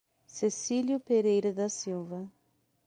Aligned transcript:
Cecilio 0.25 0.99
Pereira 0.99 1.53
da 1.53 1.69
Silva 1.69 2.27